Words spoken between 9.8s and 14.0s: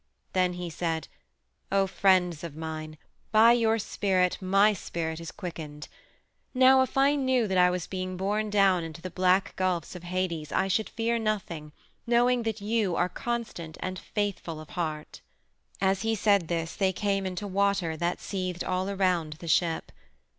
of Hades, I should fear nothing, knowing that you are constant and